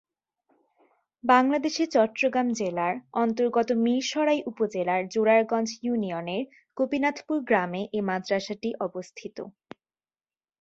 [1.23, 6.43] বাংলাদেশের চট্টগ্রাম জেলার অন্তর্গত মীরসরাই উপজেলার জোরারগঞ্জ ইউনিয়নের
[6.77, 9.37] গোপীনাথপুর গ্রামে এ মাদ্রাসাটি অবস্থিত।